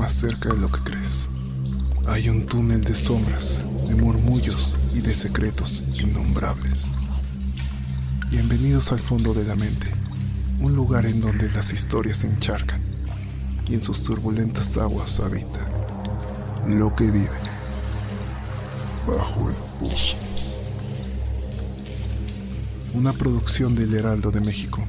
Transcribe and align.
Más 0.00 0.14
cerca 0.14 0.48
de 0.48 0.58
lo 0.58 0.72
que 0.72 0.80
crees. 0.80 1.28
Hay 2.08 2.30
un 2.30 2.46
túnel 2.46 2.82
de 2.82 2.94
sombras, 2.94 3.62
de 3.86 3.94
murmullos 3.94 4.78
y 4.94 5.00
de 5.02 5.12
secretos 5.12 5.94
innombrables. 6.00 6.86
Bienvenidos 8.30 8.92
al 8.92 9.00
fondo 9.00 9.34
de 9.34 9.44
la 9.44 9.56
mente, 9.56 9.88
un 10.58 10.74
lugar 10.74 11.04
en 11.04 11.20
donde 11.20 11.50
las 11.50 11.74
historias 11.74 12.16
se 12.16 12.28
encharcan 12.28 12.80
y 13.68 13.74
en 13.74 13.82
sus 13.82 14.02
turbulentas 14.02 14.78
aguas 14.78 15.20
habita 15.20 15.68
lo 16.66 16.90
que 16.94 17.04
vive 17.04 17.28
bajo 19.06 19.50
el 19.50 19.56
pozo. 19.78 20.16
Una 22.94 23.12
producción 23.12 23.74
del 23.74 23.92
Heraldo 23.92 24.30
de 24.30 24.40
México. 24.40 24.82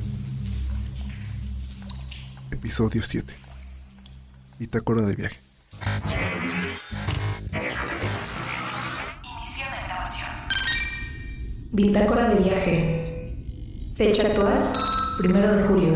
Episodio 2.50 3.04
7. 3.04 3.51
Bitácora 4.62 5.02
de 5.02 5.16
viaje. 5.16 5.40
Inicio 9.24 9.66
de 9.66 9.88
grabación. 9.88 10.30
Bitácora 11.72 12.30
de 12.30 12.36
viaje. 12.44 13.36
Fecha 13.96 14.28
actual, 14.28 14.72
1 15.24 15.56
de 15.56 15.64
julio 15.64 15.94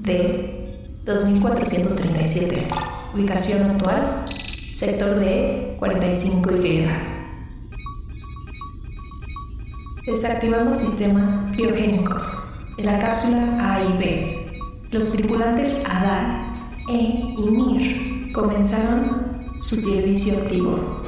de 0.00 0.76
2437. 1.06 2.68
Ubicación 3.14 3.70
actual, 3.70 4.26
sector 4.70 5.18
D 5.18 5.78
45Y. 5.80 6.92
Desactivando 10.04 10.74
sistemas 10.74 11.50
biogénicos 11.56 12.30
de 12.76 12.84
la 12.84 12.98
cápsula 12.98 13.72
A 13.72 13.82
y 13.82 13.96
B. 13.96 14.46
Los 14.90 15.10
tripulantes 15.10 15.78
Adán 15.86 16.41
E 16.88 17.34
y 17.38 17.50
Mir 17.50 18.32
comenzaron 18.32 19.40
su 19.60 19.76
servicio 19.76 20.34
activo. 20.34 21.02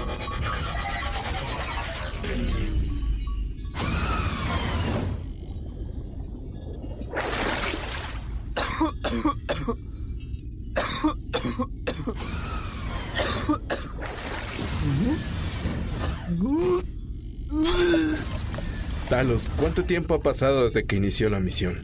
Talos, 19.09 19.49
¿cuánto 19.57 19.83
tiempo 19.83 20.15
ha 20.15 20.19
pasado 20.21 20.67
desde 20.67 20.85
que 20.85 20.97
inició 20.97 21.29
la 21.29 21.41
misión? 21.41 21.79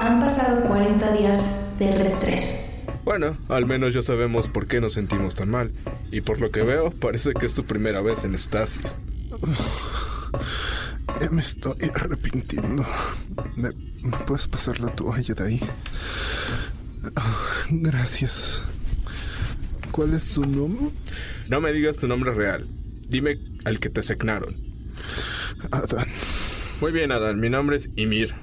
Han 0.00 0.20
pasado 0.20 0.66
40 0.66 1.12
días 1.12 1.44
del 1.78 1.98
restrés. 1.98 2.65
Bueno, 3.06 3.38
al 3.48 3.66
menos 3.66 3.94
ya 3.94 4.02
sabemos 4.02 4.48
por 4.48 4.66
qué 4.66 4.80
nos 4.80 4.94
sentimos 4.94 5.36
tan 5.36 5.48
mal. 5.48 5.70
Y 6.10 6.22
por 6.22 6.40
lo 6.40 6.50
que 6.50 6.62
veo, 6.62 6.90
parece 6.90 7.30
que 7.34 7.46
es 7.46 7.54
tu 7.54 7.62
primera 7.64 8.00
vez 8.00 8.24
en 8.24 8.34
estasis. 8.34 8.96
Ya 11.20 11.30
me 11.30 11.40
estoy 11.40 11.90
arrepintiendo. 11.94 12.84
¿Me, 13.54 13.70
me 14.02 14.16
puedes 14.26 14.48
pasar 14.48 14.80
la 14.80 14.88
toalla 14.88 15.34
de 15.34 15.44
ahí? 15.44 15.60
Ah, 17.14 17.36
Gracias. 17.70 18.64
¿Cuál 19.92 20.12
es 20.12 20.24
su 20.24 20.44
nombre? 20.44 20.90
No 21.48 21.60
me 21.60 21.72
digas 21.72 21.96
tu 21.96 22.08
nombre 22.08 22.34
real. 22.34 22.66
Dime 23.08 23.38
al 23.64 23.78
que 23.78 23.88
te 23.88 24.00
asignaron. 24.00 24.54
Adán. 25.70 26.08
Muy 26.80 26.90
bien, 26.90 27.12
Adán. 27.12 27.38
Mi 27.38 27.48
nombre 27.48 27.76
es 27.76 27.88
Ymir. 27.96 28.34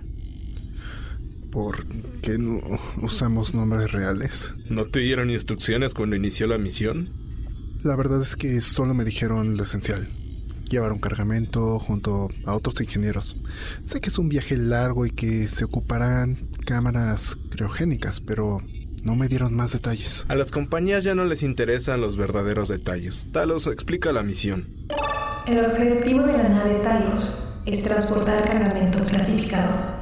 ¿Por 1.52 1.86
qué 2.24 2.38
no 2.38 2.62
usamos 3.02 3.54
nombres 3.54 3.92
reales? 3.92 4.54
¿No 4.70 4.86
te 4.86 5.00
dieron 5.00 5.30
instrucciones 5.30 5.94
cuando 5.94 6.16
inició 6.16 6.48
la 6.48 6.58
misión? 6.58 7.10
La 7.84 7.98
verdad 7.98 8.22
es 8.22 8.38
que 8.38 8.62
solo 8.62 8.94
me 8.94 9.04
dijeron 9.04 9.58
lo 9.58 9.64
esencial. 9.64 10.08
Llevar 10.70 10.94
un 10.94 11.00
cargamento 11.00 11.78
junto 11.80 12.30
a 12.46 12.56
otros 12.56 12.80
ingenieros. 12.80 13.36
Sé 13.84 14.00
que 14.00 14.10
es 14.10 14.18
un 14.18 14.30
viaje 14.30 14.56
largo 14.56 15.06
y 15.06 15.12
que 15.12 15.50
se 15.50 15.66
ocuparán 15.66 16.38
cámaras 16.66 17.38
criogénicas, 17.50 18.22
pero 18.22 18.62
no 19.04 19.18
me 19.18 19.28
dieron 19.28 19.54
más 19.54 19.74
detalles. 19.74 20.26
A 20.30 20.36
las 20.36 20.50
compañías 20.50 21.04
ya 21.04 21.14
no 21.14 21.26
les 21.26 21.44
interesan 21.44 22.00
los 22.00 22.16
verdaderos 22.16 22.70
detalles. 22.70 23.32
Talos 23.34 23.68
explica 23.68 24.14
la 24.14 24.24
misión. 24.24 24.66
El 25.46 25.60
objetivo 25.66 26.24
de 26.24 26.38
la 26.38 26.48
nave 26.48 26.80
Talos 26.84 27.60
es 27.66 27.84
transportar 27.84 28.46
cargamento 28.46 29.04
clasificado 29.04 29.93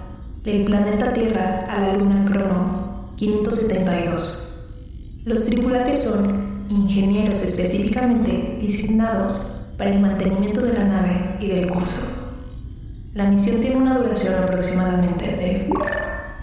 del 0.44 0.64
planeta 0.66 1.14
Tierra 1.14 1.68
a 1.70 1.82
la 1.82 1.98
luna 1.98 2.26
Crono 2.26 3.14
572. 3.18 4.48
Los 5.26 5.46
tripulantes 5.46 6.04
son 6.04 6.66
ingenieros 6.70 7.44
específicamente 7.44 8.58
designados 8.60 9.40
para 9.78 9.92
el 9.92 10.00
mantenimiento 10.00 10.62
de 10.62 10.74
la 10.74 10.84
nave 10.84 11.38
y 11.40 11.48
del 11.48 11.68
curso. 11.68 12.00
La 13.14 13.26
misión 13.30 13.62
tiene 13.62 13.76
una 13.76 14.00
duración 14.00 14.34
aproximadamente 14.36 15.26
de 15.26 15.70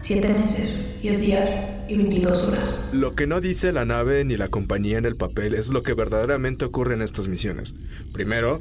7 0.01 0.29
meses, 0.29 0.99
10 1.03 1.21
días 1.21 1.57
y 1.89 1.97
22 1.97 2.45
horas. 2.45 2.91
Lo 2.93 3.15
que 3.15 3.27
no 3.27 3.41
dice 3.41 3.73
la 3.73 3.85
nave 3.85 4.25
ni 4.25 4.37
la 4.37 4.49
compañía 4.49 4.99
en 4.99 5.07
el 5.07 5.17
papel 5.17 5.55
es 5.55 5.69
lo 5.69 5.83
que 5.83 5.95
verdaderamente 5.95 6.65
ocurre 6.67 6.95
en 6.95 7.03
estas 7.03 7.27
misiones. 7.27 7.75
Primero, 8.13 8.61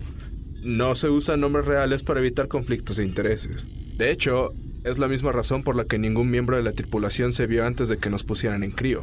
no 0.63 0.95
se 0.95 1.09
usan 1.09 1.41
nombres 1.41 1.65
reales 1.65 2.01
para 2.01 2.21
evitar 2.21 2.47
conflictos 2.47 2.97
de 2.97 3.05
intereses. 3.05 3.67
De 3.97 4.11
hecho, 4.11 4.51
es 4.87 4.97
la 4.97 5.07
misma 5.07 5.31
razón 5.31 5.63
por 5.63 5.75
la 5.75 5.85
que 5.85 5.99
ningún 5.99 6.29
miembro 6.29 6.55
de 6.55 6.63
la 6.63 6.71
tripulación 6.71 7.33
se 7.33 7.45
vio 7.45 7.65
antes 7.65 7.89
de 7.89 7.97
que 7.97 8.09
nos 8.09 8.23
pusieran 8.23 8.63
en 8.63 8.71
crío. 8.71 9.01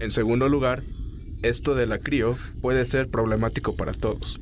En 0.00 0.10
segundo 0.10 0.48
lugar, 0.48 0.82
esto 1.42 1.74
de 1.76 1.86
la 1.86 1.98
crío 1.98 2.36
puede 2.60 2.84
ser 2.84 3.08
problemático 3.08 3.76
para 3.76 3.92
todos. 3.92 4.40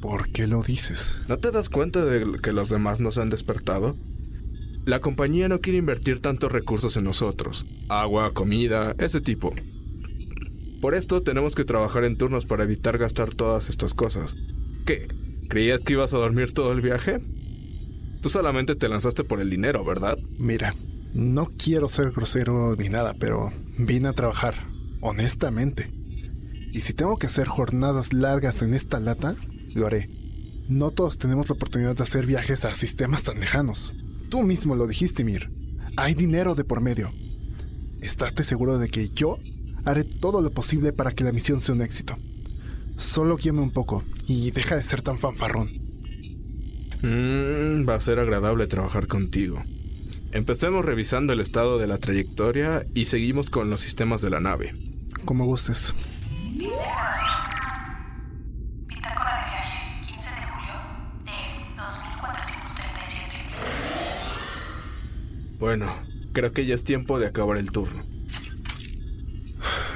¿Por 0.00 0.30
qué 0.30 0.46
lo 0.46 0.62
dices? 0.62 1.18
¿No 1.28 1.36
te 1.36 1.50
das 1.50 1.68
cuenta 1.68 2.04
de 2.04 2.38
que 2.40 2.52
los 2.52 2.70
demás 2.70 3.00
nos 3.00 3.18
han 3.18 3.28
despertado? 3.28 3.94
La 4.86 5.00
compañía 5.00 5.48
no 5.48 5.58
quiere 5.58 5.78
invertir 5.78 6.22
tantos 6.22 6.50
recursos 6.50 6.96
en 6.96 7.04
nosotros. 7.04 7.66
Agua, 7.88 8.30
comida, 8.32 8.94
ese 8.98 9.20
tipo. 9.20 9.52
Por 10.80 10.94
esto 10.94 11.20
tenemos 11.20 11.54
que 11.54 11.64
trabajar 11.64 12.04
en 12.04 12.16
turnos 12.16 12.46
para 12.46 12.64
evitar 12.64 12.96
gastar 12.96 13.34
todas 13.34 13.68
estas 13.68 13.92
cosas. 13.92 14.34
¿Qué? 14.86 15.08
¿Creías 15.48 15.82
que 15.82 15.94
ibas 15.94 16.14
a 16.14 16.18
dormir 16.18 16.54
todo 16.54 16.72
el 16.72 16.80
viaje? 16.80 17.20
Tú 18.26 18.30
solamente 18.30 18.74
te 18.74 18.88
lanzaste 18.88 19.22
por 19.22 19.40
el 19.40 19.48
dinero, 19.48 19.84
¿verdad? 19.84 20.18
Mira, 20.36 20.74
no 21.14 21.46
quiero 21.46 21.88
ser 21.88 22.10
grosero 22.10 22.74
ni 22.74 22.88
nada, 22.88 23.14
pero 23.20 23.52
vine 23.78 24.08
a 24.08 24.14
trabajar, 24.14 24.66
honestamente. 25.00 25.88
Y 26.72 26.80
si 26.80 26.92
tengo 26.92 27.18
que 27.18 27.28
hacer 27.28 27.46
jornadas 27.46 28.12
largas 28.12 28.62
en 28.62 28.74
esta 28.74 28.98
lata, 28.98 29.36
lo 29.76 29.86
haré. 29.86 30.10
No 30.68 30.90
todos 30.90 31.18
tenemos 31.18 31.48
la 31.48 31.54
oportunidad 31.54 31.94
de 31.94 32.02
hacer 32.02 32.26
viajes 32.26 32.64
a 32.64 32.74
sistemas 32.74 33.22
tan 33.22 33.38
lejanos. 33.38 33.94
Tú 34.28 34.42
mismo 34.42 34.74
lo 34.74 34.88
dijiste, 34.88 35.22
Mir. 35.22 35.46
Hay 35.96 36.14
dinero 36.14 36.56
de 36.56 36.64
por 36.64 36.80
medio. 36.80 37.12
Estate 38.00 38.42
seguro 38.42 38.80
de 38.80 38.88
que 38.88 39.08
yo 39.10 39.38
haré 39.84 40.02
todo 40.02 40.40
lo 40.40 40.50
posible 40.50 40.92
para 40.92 41.12
que 41.12 41.22
la 41.22 41.30
misión 41.30 41.60
sea 41.60 41.76
un 41.76 41.82
éxito. 41.82 42.16
Solo 42.96 43.36
guíame 43.36 43.60
un 43.60 43.70
poco 43.70 44.02
y 44.26 44.50
deja 44.50 44.74
de 44.74 44.82
ser 44.82 45.00
tan 45.00 45.16
fanfarrón. 45.16 45.85
Mm, 47.06 47.88
va 47.88 47.94
a 47.94 48.00
ser 48.00 48.18
agradable 48.18 48.66
trabajar 48.66 49.06
contigo. 49.06 49.62
Empecemos 50.32 50.84
revisando 50.84 51.32
el 51.32 51.38
estado 51.38 51.78
de 51.78 51.86
la 51.86 51.98
trayectoria 51.98 52.84
y 52.94 53.04
seguimos 53.04 53.48
con 53.48 53.70
los 53.70 53.80
sistemas 53.80 54.22
de 54.22 54.30
la 54.30 54.40
nave. 54.40 54.74
Como 55.24 55.46
gustes. 55.46 55.94
Bitácora 58.88 59.36
de 59.36 59.44
viaje, 59.50 60.04
15 60.08 60.30
de 60.30 60.40
julio 60.46 60.74
de 61.24 61.32
2437. 61.76 63.36
Bueno, 65.60 65.94
creo 66.32 66.52
que 66.52 66.66
ya 66.66 66.74
es 66.74 66.82
tiempo 66.82 67.20
de 67.20 67.26
acabar 67.26 67.56
el 67.56 67.70
turno. 67.70 68.02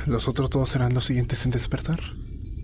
¿Los 0.07 0.29
otros 0.29 0.49
dos 0.51 0.71
serán 0.71 0.95
los 0.95 1.07
siguientes 1.07 1.45
en 1.45 1.51
despertar? 1.51 1.99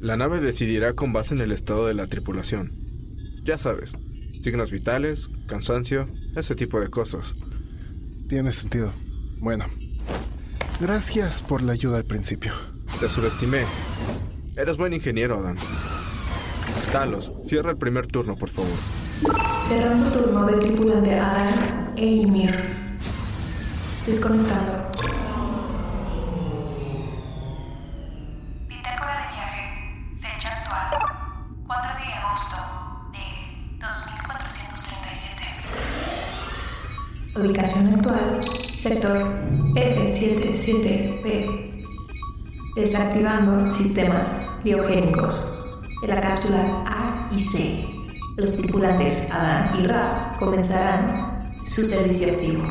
La 0.01 0.17
nave 0.17 0.41
decidirá 0.41 0.93
con 0.93 1.13
base 1.13 1.35
en 1.35 1.41
el 1.41 1.51
estado 1.51 1.89
de 1.89 1.95
la 1.95 2.07
tripulación. 2.07 2.71
Ya 3.43 3.59
sabes, 3.59 3.95
signos 4.47 4.71
vitales, 4.71 5.27
cansancio, 5.49 6.09
ese 6.37 6.55
tipo 6.55 6.79
de 6.79 6.89
cosas. 6.89 7.35
Tiene 8.29 8.53
sentido. 8.53 8.93
Bueno. 9.41 9.65
Gracias 10.81 11.43
por 11.43 11.63
la 11.63 11.73
ayuda 11.73 11.97
al 11.97 12.05
principio. 12.05 12.53
Te 13.01 13.09
subestimé. 13.09 13.65
Eres 14.57 14.77
buen 14.77 14.93
ingeniero, 14.93 15.41
Adam. 15.41 15.57
Talos, 16.93 17.33
cierra 17.49 17.73
el 17.73 17.77
primer 17.77 18.07
turno, 18.07 18.37
por 18.37 18.49
favor. 18.49 18.71
Cerrando 19.67 20.13
turno 20.13 20.47
de 20.47 20.59
tripulante 20.59 21.19
Adam 21.19 21.93
e 21.97 22.07
Ymir. 22.07 22.55
Desconectando. 24.07 24.96
Sector 38.87 39.19
F77B. 39.75 41.83
Desactivando 42.77 43.69
sistemas 43.69 44.29
biogénicos 44.63 45.45
de 46.03 46.07
la 46.07 46.21
cápsula 46.21 46.85
A 46.87 47.29
y 47.35 47.41
C. 47.41 47.85
Los 48.37 48.57
tripulantes 48.57 49.29
Adán 49.33 49.81
y 49.81 49.87
Ra 49.89 50.37
comenzarán 50.39 51.53
su 51.65 51.85
servicio 51.85 52.33
activo. 52.33 52.63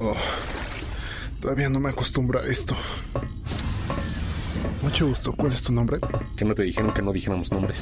Oh, 0.00 0.14
todavía 1.40 1.68
no 1.68 1.80
me 1.80 1.90
acostumbro 1.90 2.40
a 2.40 2.46
esto. 2.46 2.74
Mucho 4.88 5.06
gusto. 5.06 5.34
¿Cuál 5.34 5.52
es 5.52 5.60
tu 5.60 5.74
nombre? 5.74 5.98
Que 6.34 6.46
no 6.46 6.54
te 6.54 6.62
dijeron 6.62 6.94
que 6.94 7.02
no 7.02 7.12
dijéramos 7.12 7.52
nombres. 7.52 7.76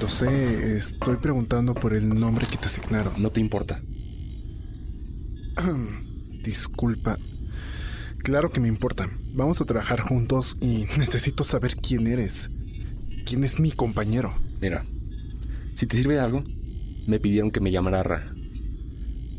Lo 0.00 0.08
sé, 0.08 0.76
estoy 0.76 1.16
preguntando 1.16 1.74
por 1.74 1.92
el 1.92 2.08
nombre 2.08 2.46
que 2.46 2.56
te 2.56 2.66
asignaron. 2.66 3.20
No 3.20 3.30
te 3.30 3.40
importa. 3.40 3.82
Disculpa. 6.44 7.18
Claro 8.18 8.52
que 8.52 8.60
me 8.60 8.68
importa. 8.68 9.10
Vamos 9.32 9.60
a 9.60 9.64
trabajar 9.64 10.02
juntos 10.02 10.56
y 10.60 10.86
necesito 10.98 11.42
saber 11.42 11.74
quién 11.74 12.06
eres. 12.06 12.48
¿Quién 13.26 13.42
es 13.42 13.58
mi 13.58 13.72
compañero? 13.72 14.32
Mira, 14.60 14.84
si 15.74 15.86
te 15.86 15.96
sirve 15.96 16.14
de 16.14 16.20
algo, 16.20 16.44
me 17.08 17.18
pidieron 17.18 17.50
que 17.50 17.58
me 17.58 17.72
llamara 17.72 18.04
Ra. 18.04 18.32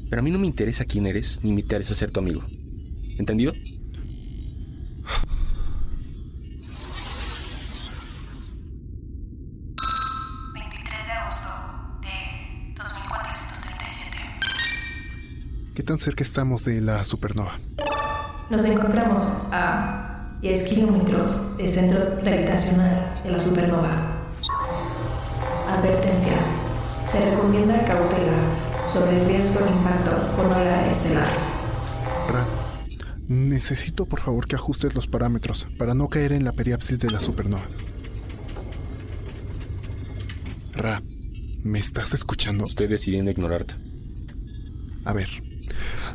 Pero 0.09 0.19
a 0.19 0.23
mí 0.23 0.29
no 0.29 0.39
me 0.39 0.47
interesa 0.47 0.83
quién 0.83 1.07
eres, 1.07 1.39
ni 1.41 1.53
me 1.53 1.61
interesa 1.61 1.95
ser 1.95 2.11
tu 2.11 2.19
amigo. 2.19 2.43
¿Entendido? 3.17 3.53
Tan 15.85 15.99
cerca 15.99 16.23
estamos 16.23 16.65
de 16.65 16.81
la 16.81 17.05
supernova? 17.05 17.59
Nos 18.49 18.63
encontramos 18.63 19.23
a 19.51 20.35
10 20.41 20.63
kilómetros 20.63 21.57
del 21.57 21.69
centro 21.69 21.99
gravitacional 22.23 23.21
de 23.23 23.31
la 23.31 23.39
supernova. 23.39 24.11
Advertencia. 25.69 26.33
Se 27.05 27.23
recomienda 27.23 27.85
cautela 27.85 28.33
sobre 28.85 29.21
el 29.21 29.27
riesgo 29.27 29.59
de 29.59 29.69
impacto 29.69 30.35
con 30.35 30.47
ola 30.47 30.89
estelar. 30.89 31.29
Ra, 32.29 32.45
necesito 33.27 34.05
por 34.05 34.19
favor 34.21 34.47
que 34.47 34.55
ajustes 34.55 34.95
los 34.95 35.07
parámetros 35.07 35.67
para 35.77 35.93
no 35.93 36.09
caer 36.09 36.33
en 36.33 36.45
la 36.45 36.51
periapsis 36.51 36.99
de 36.99 37.11
la 37.11 37.19
supernova. 37.19 37.65
Ra, 40.73 41.01
¿me 41.63 41.79
estás 41.79 42.13
escuchando? 42.13 42.65
Estoy 42.65 42.87
decidiendo 42.87 43.29
ignorarte. 43.31 43.75
A 45.05 45.13
ver, 45.13 45.29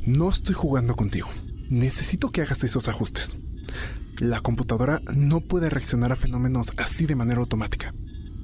no 0.06 0.30
estoy 0.30 0.54
jugando 0.54 0.96
contigo. 0.96 1.28
Necesito 1.68 2.30
que 2.30 2.42
hagas 2.42 2.64
esos 2.64 2.88
ajustes. 2.88 3.36
La 4.18 4.40
computadora 4.40 5.00
no 5.14 5.40
puede 5.40 5.70
reaccionar 5.70 6.12
a 6.12 6.16
fenómenos 6.16 6.68
así 6.76 7.06
de 7.06 7.16
manera 7.16 7.40
automática. 7.40 7.94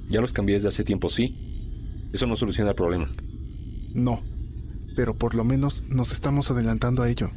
Ya 0.09 0.21
los 0.21 0.33
cambié 0.33 0.55
desde 0.55 0.69
hace 0.69 0.85
tiempo, 0.85 1.11
sí. 1.11 1.35
Eso 2.13 2.27
no 2.27 2.37
soluciona 2.37 2.71
el 2.71 2.77
problema. 2.77 3.09
No, 3.93 4.21
pero 4.95 5.15
por 5.15 5.35
lo 5.35 5.45
menos 5.45 5.83
nos 5.89 6.13
estamos 6.13 6.51
adelantando 6.51 7.03
a 7.03 7.11
ello. 7.11 7.31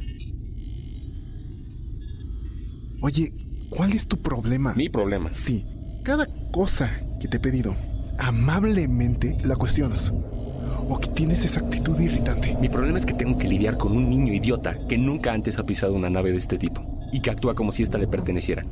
Oye, 3.01 3.33
¿cuál 3.69 3.93
es 3.93 4.07
tu 4.07 4.17
problema? 4.17 4.73
Mi 4.73 4.89
problema. 4.89 5.33
Sí, 5.33 5.65
cada 6.03 6.27
cosa 6.51 6.99
que 7.19 7.27
te 7.27 7.37
he 7.37 7.39
pedido, 7.39 7.75
amablemente 8.17 9.37
la 9.43 9.55
cuestionas. 9.55 10.13
O 10.89 10.99
que 10.99 11.07
tienes 11.07 11.45
esa 11.45 11.59
actitud 11.59 11.99
irritante. 11.99 12.57
Mi 12.59 12.67
problema 12.67 12.97
es 12.97 13.05
que 13.05 13.13
tengo 13.13 13.37
que 13.37 13.47
lidiar 13.47 13.77
con 13.77 13.95
un 13.95 14.09
niño 14.09 14.33
idiota 14.33 14.75
que 14.87 14.97
nunca 14.97 15.31
antes 15.31 15.59
ha 15.59 15.63
pisado 15.63 15.93
una 15.93 16.09
nave 16.09 16.31
de 16.31 16.37
este 16.37 16.57
tipo 16.57 16.81
y 17.11 17.21
que 17.21 17.29
actúa 17.29 17.53
como 17.53 17.71
si 17.71 17.83
ésta 17.83 17.99
le 17.99 18.07
perteneciera. 18.07 18.63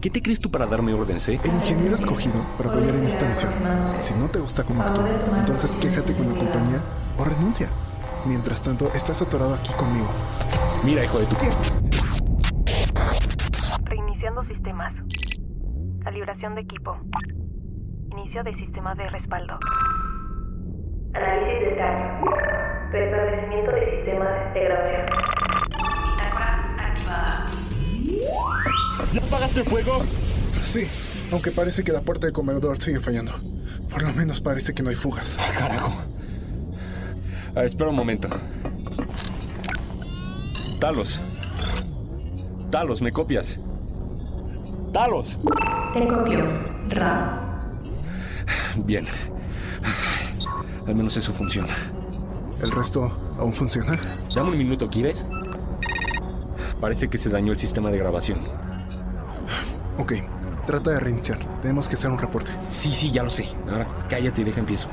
¿Qué 0.00 0.08
te 0.08 0.22
crees 0.22 0.40
tú 0.40 0.50
para 0.50 0.66
darme 0.66 0.94
órdenes, 0.94 1.28
eh? 1.28 1.38
El 1.44 1.54
ingeniero 1.54 1.94
escogido 1.94 2.42
para 2.56 2.70
apoyar 2.70 2.94
en 2.94 3.04
esta 3.04 3.28
misión. 3.28 3.52
Si 3.84 4.14
no 4.14 4.28
te 4.28 4.38
gusta 4.38 4.64
cómo 4.64 4.82
actúa, 4.82 5.06
entonces 5.38 5.76
quéjate 5.76 6.14
con 6.14 6.28
la 6.32 6.38
compañía 6.38 6.80
o 7.18 7.24
renuncia. 7.24 7.68
Mientras 8.24 8.62
tanto, 8.62 8.90
estás 8.94 9.20
atorado 9.20 9.54
aquí 9.54 9.74
conmigo. 9.74 10.08
Mira, 10.82 11.04
hijo 11.04 11.18
de 11.18 11.26
tu... 11.26 11.36
Reiniciando 13.84 14.42
sistemas. 14.42 14.94
Calibración 16.02 16.54
de 16.54 16.62
equipo. 16.62 16.96
Inicio 18.12 18.42
de 18.42 18.54
sistema 18.54 18.94
de 18.94 19.10
respaldo. 19.10 19.58
Análisis 21.14 21.60
de 21.60 21.76
daño. 21.76 22.24
Restablecimiento 22.92 23.72
de 23.72 23.84
sistema 23.84 24.52
de 24.54 24.64
grabación. 24.64 25.02
Bitácora 26.10 26.76
activada. 26.78 27.46
¿Ya 29.12 29.20
apagaste 29.20 29.60
el 29.60 29.66
fuego? 29.66 30.02
Sí, 30.60 30.86
aunque 31.32 31.50
parece 31.50 31.82
que 31.82 31.92
la 31.92 32.00
puerta 32.00 32.26
del 32.26 32.34
comedor 32.34 32.78
sigue 32.78 33.00
fallando. 33.00 33.32
Por 33.90 34.02
lo 34.02 34.12
menos 34.12 34.40
parece 34.40 34.72
que 34.72 34.82
no 34.82 34.90
hay 34.90 34.96
fugas. 34.96 35.36
Carajo. 35.58 35.92
A 37.50 37.54
ver, 37.54 37.66
espera 37.66 37.90
un 37.90 37.96
momento. 37.96 38.28
Talos. 40.80 41.20
Talos, 42.70 43.02
¿me 43.02 43.10
copias? 43.10 43.58
Talos. 44.92 45.38
Te 45.92 46.06
copio. 46.06 46.44
Ra. 46.88 47.58
Bien. 48.76 49.06
Al 50.90 50.96
menos 50.96 51.16
eso 51.16 51.32
funciona. 51.32 51.72
¿El 52.60 52.72
resto 52.72 53.12
aún 53.38 53.52
funciona? 53.52 53.96
Dame 54.34 54.50
un 54.50 54.58
minuto, 54.58 54.88
¿quieres? 54.88 55.24
Parece 56.80 57.08
que 57.08 57.16
se 57.16 57.28
dañó 57.30 57.52
el 57.52 57.58
sistema 57.60 57.92
de 57.92 57.98
grabación. 57.98 58.40
Ok, 59.98 60.14
trata 60.66 60.90
de 60.90 60.98
reiniciar. 60.98 61.38
Tenemos 61.62 61.88
que 61.88 61.94
hacer 61.94 62.10
un 62.10 62.18
reporte. 62.18 62.50
Sí, 62.60 62.92
sí, 62.92 63.12
ya 63.12 63.22
lo 63.22 63.30
sé. 63.30 63.48
Ahora 63.70 63.86
cállate 64.08 64.40
y 64.40 64.44
deja 64.44 64.58
empiezo. 64.58 64.88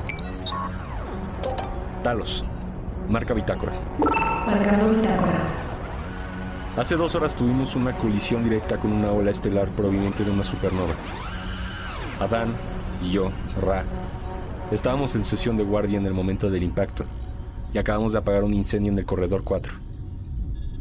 Talos. 2.04 2.44
Marca 3.08 3.34
bitácora. 3.34 3.72
Marcando 3.98 4.90
bitácora. 4.90 5.32
Hace 6.76 6.94
dos 6.94 7.12
horas 7.16 7.34
tuvimos 7.34 7.74
una 7.74 7.98
colisión 7.98 8.44
directa 8.44 8.76
con 8.76 8.92
una 8.92 9.10
ola 9.10 9.32
estelar 9.32 9.66
proveniente 9.70 10.24
de 10.24 10.30
una 10.30 10.44
supernova. 10.44 10.94
Adán 12.20 12.54
y 13.02 13.10
yo, 13.10 13.32
Ra, 13.60 13.82
estábamos 14.70 15.14
en 15.14 15.24
sesión 15.24 15.56
de 15.56 15.64
guardia 15.64 15.98
en 15.98 16.06
el 16.06 16.14
momento 16.14 16.50
del 16.50 16.62
impacto 16.62 17.04
y 17.72 17.78
acabamos 17.78 18.12
de 18.12 18.18
apagar 18.18 18.44
un 18.44 18.54
incendio 18.54 18.92
en 18.92 18.98
el 18.98 19.04
corredor 19.04 19.42
4. 19.44 19.72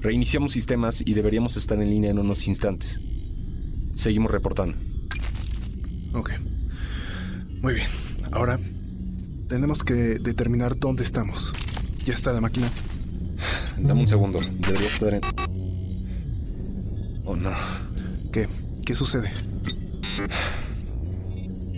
Reiniciamos 0.02 0.52
sistemas 0.52 1.02
y 1.06 1.14
deberíamos 1.14 1.58
estar 1.58 1.82
en 1.82 1.90
línea 1.90 2.12
en 2.12 2.20
unos 2.20 2.48
instantes. 2.48 3.00
Seguimos 3.96 4.32
reportando. 4.32 4.78
Ok. 6.14 6.32
Muy 7.62 7.74
bien. 7.74 7.88
Ahora, 8.32 8.60
Tenemos 9.48 9.86
que 9.86 9.94
determinar 9.94 10.78
dónde 10.78 11.06
estamos. 11.06 11.54
¿Ya 12.04 12.14
está 12.14 12.34
la 12.34 12.42
máquina? 12.42 12.70
Dame 13.78 14.02
un 14.02 14.08
segundo. 14.08 14.40
Debería 14.42 14.88
estar 14.88 15.14
en... 15.14 15.22
Oh, 17.24 17.36
no. 17.38 17.52
¿Qué? 18.34 18.50
¿Qué 18.86 18.94
sucede? 18.94 19.32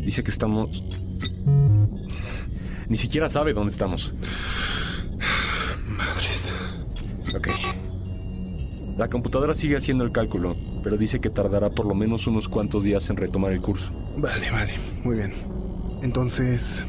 Dice 0.03 0.23
que 0.23 0.31
estamos... 0.31 0.83
Ni 2.87 2.97
siquiera 2.97 3.29
sabe 3.29 3.53
dónde 3.53 3.71
estamos. 3.71 4.11
Madres. 5.87 6.53
Ok. 7.35 7.49
La 8.97 9.07
computadora 9.07 9.53
sigue 9.53 9.77
haciendo 9.77 10.03
el 10.03 10.11
cálculo, 10.11 10.55
pero 10.83 10.97
dice 10.97 11.21
que 11.21 11.29
tardará 11.29 11.69
por 11.69 11.85
lo 11.85 11.93
menos 11.93 12.27
unos 12.27 12.49
cuantos 12.49 12.83
días 12.83 13.09
en 13.09 13.17
retomar 13.17 13.51
el 13.51 13.61
curso. 13.61 13.89
Vale, 14.17 14.51
vale. 14.51 14.73
Muy 15.03 15.17
bien. 15.17 15.33
Entonces, 16.01 16.85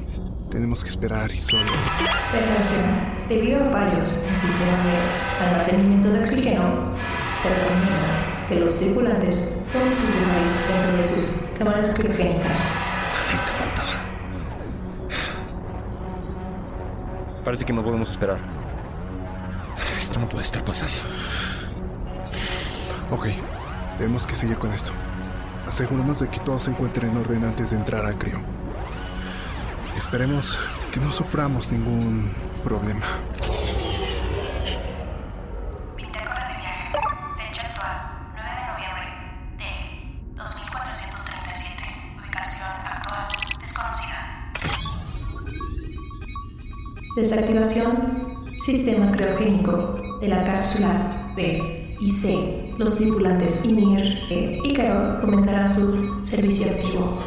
tenemos 0.50 0.82
que 0.82 0.90
esperar 0.90 1.30
y 1.30 1.38
solo... 1.38 1.70
Debido 3.28 3.62
a 3.62 3.66
fallos 3.70 4.16
en 4.16 4.34
el 4.34 4.40
sistema 4.40 4.76
de 4.84 5.46
almacenamiento 5.46 6.10
de 6.10 6.20
oxígeno, 6.20 6.64
se 7.40 7.48
recomienda 7.48 8.46
que 8.48 8.56
los 8.56 8.76
tripulantes 8.76 9.44
tomen 9.72 9.94
sus 9.94 10.04
lugares 10.04 10.52
dentro 10.68 10.96
de 10.96 11.06
sus 11.06 11.30
cámaras 11.56 11.94
criogénicas. 11.94 12.58
Parece 17.50 17.64
que 17.64 17.72
no 17.72 17.82
podemos 17.82 18.08
esperar. 18.08 18.38
Esto 19.98 20.20
no 20.20 20.28
puede 20.28 20.44
estar 20.44 20.64
pasando. 20.64 20.94
Ok, 23.10 23.26
tenemos 23.98 24.24
que 24.24 24.36
seguir 24.36 24.56
con 24.56 24.72
esto. 24.72 24.92
Aseguremos 25.66 26.20
de 26.20 26.28
que 26.28 26.38
todo 26.38 26.60
se 26.60 26.70
encuentre 26.70 27.08
en 27.08 27.16
orden 27.16 27.42
antes 27.42 27.70
de 27.70 27.76
entrar 27.76 28.06
al 28.06 28.14
crío. 28.14 28.38
Esperemos 29.98 30.60
que 30.92 31.00
no 31.00 31.10
suframos 31.10 31.72
ningún 31.72 32.30
problema. 32.62 33.04
Desactivación. 47.20 48.48
Sistema 48.64 49.12
criogénico 49.12 49.94
de 50.22 50.28
la 50.28 50.42
cápsula 50.42 51.30
B 51.36 51.94
y 52.00 52.10
C. 52.10 52.72
Los 52.78 52.96
tripulantes 52.96 53.60
Ymir 53.62 54.20
e 54.30 54.58
Ícaro 54.64 55.20
comenzarán 55.20 55.70
su 55.70 56.22
servicio 56.22 56.70
activo. 56.70 57.18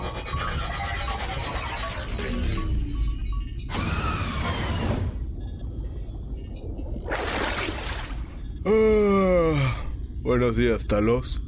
Ah, 8.65 9.75
buenos 10.23 10.55
días, 10.57 10.87
Talos. 10.87 11.39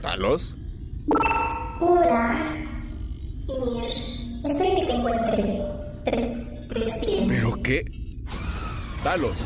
¿Talos? 0.00 0.54
Hola. 1.80 2.47
Talos. 9.08 9.38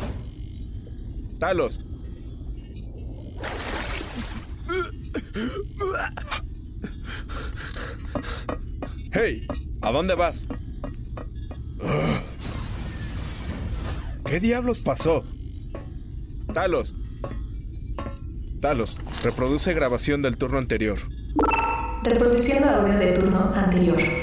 Talos. 1.39 1.79
Hey, 9.13 9.47
¿a 9.79 9.91
dónde 9.93 10.15
vas? 10.15 10.45
¿Qué 14.25 14.41
diablos 14.41 14.81
pasó? 14.81 15.23
Talos. 16.53 16.93
Talos, 18.59 18.97
reproduce 19.23 19.73
grabación 19.73 20.21
del 20.21 20.37
turno 20.37 20.57
anterior. 20.57 20.99
Reproduciendo 22.03 22.69
audio 22.69 22.97
del 22.97 23.13
turno 23.13 23.53
anterior. 23.55 24.22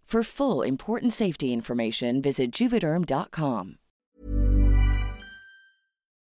For 0.11 0.23
full 0.23 0.61
important 0.63 1.13
safety 1.13 1.53
information, 1.53 2.21
visit 2.21 2.51
juvederm.com. 2.51 3.77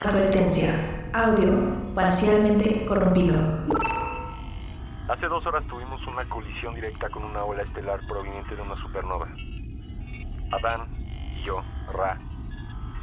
Advertencia. 0.01 0.75
Audio 1.15 1.95
parcialmente 1.95 2.85
corrompido. 2.85 3.37
Hace 5.09 5.29
dos 5.29 5.47
horas 5.47 5.65
tuvimos 5.69 6.05
una 6.09 6.29
colisión 6.29 6.75
directa 6.75 7.09
con 7.11 7.23
una 7.23 7.45
ola 7.45 7.63
estelar 7.63 8.01
proveniente 8.09 8.57
de 8.57 8.63
una 8.63 8.75
supernova. 8.75 9.29
Adán 10.51 10.81
y 11.37 11.45
yo, 11.45 11.63
Ra, 11.93 12.17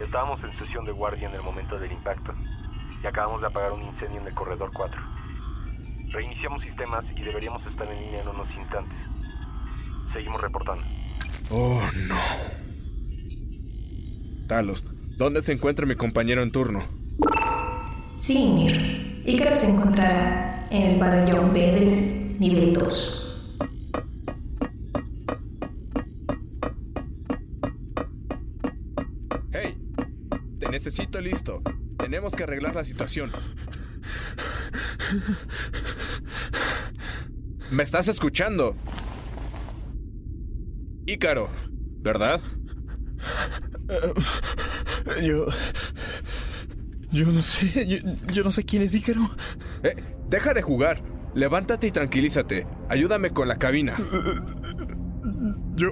estábamos 0.01 0.43
en 0.43 0.53
sesión 0.55 0.83
de 0.83 0.91
guardia 0.91 1.29
en 1.29 1.35
el 1.35 1.43
momento 1.43 1.79
del 1.79 1.93
impacto 1.93 2.33
y 3.01 3.07
acabamos 3.07 3.39
de 3.39 3.47
apagar 3.47 3.71
un 3.71 3.83
incendio 3.83 4.19
en 4.19 4.27
el 4.27 4.33
corredor 4.33 4.69
4. 4.73 5.01
Reiniciamos 6.09 6.61
sistemas 6.61 7.09
y 7.15 7.21
deberíamos 7.21 7.65
estar 7.65 7.87
en 7.87 8.01
línea 8.01 8.21
en 8.21 8.27
unos 8.27 8.53
instantes. 8.57 9.12
Seguimos 10.13 10.39
reportando. 10.39 10.83
Oh, 11.49 11.81
no. 12.07 12.19
Talos, 14.47 14.83
¿dónde 15.17 15.41
se 15.41 15.53
encuentra 15.53 15.87
mi 15.87 15.95
compañero 15.95 16.43
en 16.43 16.51
turno? 16.51 16.83
Sí, 18.15 18.37
Ymir. 18.37 19.23
Ícaro 19.25 19.55
se 19.55 19.69
encontrará 19.69 20.67
en 20.69 20.83
el 20.83 20.99
pabellón 20.99 21.51
B 21.51 21.59
del 21.59 22.39
nivel 22.39 22.73
2. 22.73 23.19
Hey, 29.51 29.77
te 30.59 30.69
necesito 30.69 31.19
listo. 31.19 31.61
Tenemos 31.97 32.33
que 32.33 32.43
arreglar 32.43 32.75
la 32.75 32.83
situación. 32.83 33.31
¿Me 37.71 37.81
estás 37.81 38.07
escuchando? 38.07 38.75
Ícaro, 41.05 41.49
¿verdad? 42.01 42.41
Yo... 45.21 45.47
Yo 47.11 47.27
no 47.27 47.43
sé, 47.43 47.87
yo, 47.87 47.97
yo 48.33 48.43
no 48.43 48.51
sé 48.51 48.63
quién 48.63 48.81
es 48.81 48.95
Ícaro. 48.95 49.29
Eh, 49.83 49.95
deja 50.29 50.55
de 50.55 50.63
jugar. 50.63 51.03
Levántate 51.35 51.87
y 51.87 51.91
tranquilízate. 51.91 52.65
Ayúdame 52.89 53.29
con 53.29 53.47
la 53.47 53.57
cabina. 53.57 53.97
Yo. 55.75 55.91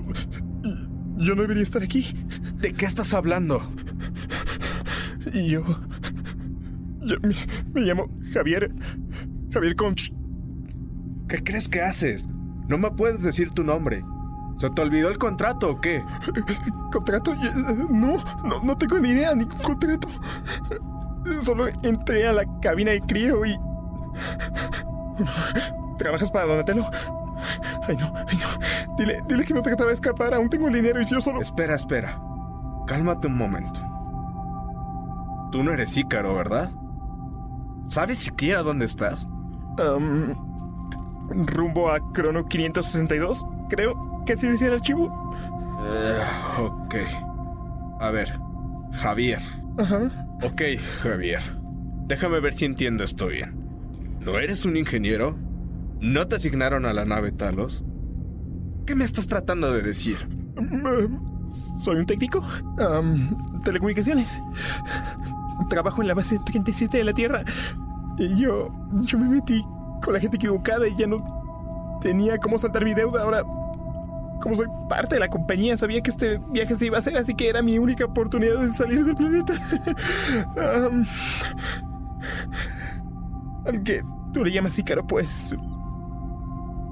Yo 1.18 1.36
no 1.36 1.44
debería 1.44 1.62
estar 1.62 1.84
aquí. 1.84 2.16
¿De 2.56 2.74
qué 2.74 2.86
estás 2.86 3.14
hablando? 3.14 3.62
Y 5.32 5.50
yo. 5.50 5.64
Yo 7.02 7.16
me, 7.22 7.36
me 7.74 7.82
llamo 7.82 8.10
Javier. 8.34 8.74
Javier 9.52 9.76
Conch. 9.76 10.12
¿Qué 11.28 11.44
crees 11.44 11.70
que 11.70 11.82
haces? 11.82 12.28
No 12.68 12.80
me 12.80 12.90
puedes 12.90 13.22
decir 13.22 13.52
tu 13.52 13.64
nombre. 13.64 14.04
¿Se 14.62 14.70
te 14.70 14.82
olvidó 14.84 15.10
el 15.10 15.18
contrato 15.18 15.72
o 15.72 15.82
qué? 15.82 16.06
¿Contrato? 16.92 17.34
No, 17.90 18.24
no, 18.44 18.62
no 18.62 18.78
tengo 18.78 19.00
ni 19.00 19.10
idea, 19.10 19.34
ningún 19.34 19.58
contrato. 19.58 20.08
Solo 21.42 21.68
entré 21.82 22.28
a 22.28 22.34
la 22.34 22.46
cabina 22.62 22.92
de 22.92 23.02
crío 23.02 23.44
y. 23.44 23.58
¿Trabajas 25.98 26.30
para 26.30 26.46
Donatello? 26.46 26.86
Ay, 27.88 27.98
no, 27.98 28.14
ay, 28.16 28.38
no. 28.38 28.96
Dile, 29.00 29.24
dile 29.28 29.46
que 29.46 29.56
no 29.56 29.64
trataba 29.64 29.88
de 29.88 29.96
escapar, 29.96 30.36
aún 30.36 30.48
tengo 30.48 30.68
el 30.68 30.74
dinero 30.74 31.02
y 31.02 31.06
yo 31.06 31.20
solo. 31.20 31.42
Espera, 31.42 31.74
espera. 31.74 32.22
Cálmate 32.86 33.26
un 33.26 33.38
momento. 33.38 33.82
Tú 35.52 35.64
no 35.64 35.72
eres 35.72 35.98
Ícaro, 35.98 36.36
¿verdad? 36.36 36.70
¿Sabes 37.86 38.20
siquiera 38.20 38.62
dónde 38.62 38.86
estás? 38.86 39.28
Um, 39.80 40.36
rumbo 41.48 41.92
a 41.92 42.00
Crono 42.14 42.46
562, 42.46 43.44
creo 43.68 44.11
que 44.32 44.38
así 44.38 44.48
decía 44.48 44.68
el 44.68 44.74
archivo. 44.76 45.08
Uh, 45.78 46.62
ok. 46.62 46.96
A 48.00 48.12
ver, 48.12 48.34
Javier. 48.94 49.42
Ajá. 49.78 50.28
Ok, 50.42 50.62
Javier. 51.02 51.42
Déjame 52.08 52.40
ver 52.40 52.54
si 52.54 52.64
entiendo 52.66 53.04
esto 53.04 53.28
bien. 53.28 53.54
¿No 54.22 54.38
eres 54.38 54.66
un 54.66 54.78
ingeniero? 54.78 55.36
¿No 56.00 56.28
te 56.28 56.38
asignaron 56.38 56.86
a 56.86 56.94
la 56.94 57.04
nave 57.04 57.34
Talos? 57.34 57.84
¿Qué 58.86 58.96
me 58.96 59.04
estás 59.04 59.28
tratando 59.28 59.74
de 59.74 59.82
decir? 59.82 60.18
Um, 60.58 61.50
soy 61.50 61.98
un 61.98 62.06
técnico. 62.06 62.42
Um, 62.80 63.62
telecomunicaciones. 63.64 64.40
Trabajo 65.70 66.02
en 66.02 66.08
la 66.08 66.14
base 66.14 66.38
37 66.46 66.98
de 66.98 67.04
la 67.04 67.14
Tierra. 67.14 67.44
Y 68.18 68.38
yo. 68.38 68.70
Yo 69.02 69.20
me 69.20 69.28
metí 69.28 69.62
con 70.02 70.14
la 70.14 70.22
gente 70.22 70.38
equivocada 70.38 70.88
y 70.88 70.96
ya 70.96 71.08
no 71.08 72.00
tenía 72.02 72.38
cómo 72.38 72.58
saltar 72.58 72.86
mi 72.86 72.94
deuda. 72.94 73.24
Ahora. 73.24 73.44
Como 74.42 74.56
soy 74.56 74.68
parte 74.90 75.16
de 75.16 75.20
la 75.20 75.30
compañía, 75.30 75.78
sabía 75.78 76.02
que 76.02 76.10
este 76.10 76.40
viaje 76.52 76.76
se 76.76 76.88
iba 76.88 76.98
a 76.98 77.00
hacer, 77.00 77.18
así 77.18 77.36
que 77.36 77.48
era 77.48 77.62
mi 77.62 77.78
única 77.78 78.06
oportunidad 78.06 78.60
de 78.60 78.70
salir 78.70 79.06
del 79.06 79.16
planeta. 79.16 79.54
al 83.66 83.84
que 83.84 84.04
tú 84.34 84.44
le 84.44 84.52
llamas 84.52 84.78
Ícaro, 84.78 85.06
pues. 85.06 85.56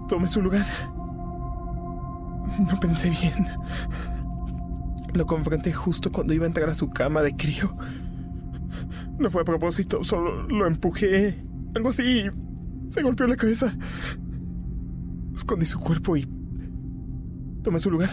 Tome 0.07 0.27
su 0.27 0.41
lugar. 0.41 0.65
No 2.59 2.79
pensé 2.79 3.09
bien. 3.09 3.47
Lo 5.13 5.25
confronté 5.25 5.73
justo 5.73 6.11
cuando 6.11 6.33
iba 6.33 6.45
a 6.45 6.47
entrar 6.47 6.69
a 6.69 6.75
su 6.75 6.89
cama 6.89 7.21
de 7.21 7.35
crío. 7.35 7.75
No 9.17 9.29
fue 9.29 9.41
a 9.41 9.45
propósito, 9.45 10.03
solo 10.03 10.43
lo 10.43 10.67
empujé. 10.67 11.43
Algo 11.75 11.89
así. 11.89 12.23
Se 12.87 13.01
golpeó 13.01 13.27
la 13.27 13.35
cabeza. 13.35 13.75
Escondí 15.35 15.65
su 15.65 15.79
cuerpo 15.79 16.17
y. 16.17 16.27
Tomé 17.63 17.79
su 17.79 17.91
lugar. 17.91 18.09